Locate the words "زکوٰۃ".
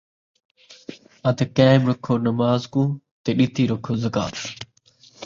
4.03-4.35